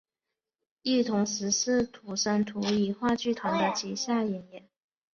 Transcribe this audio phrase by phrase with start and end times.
[0.81, 4.67] 亦同时是土生土语话剧团的旗下演员。